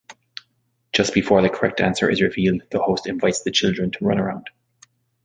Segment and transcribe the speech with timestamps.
[0.93, 4.47] Just before the correct answer is revealed, the host invites the children to Runaround...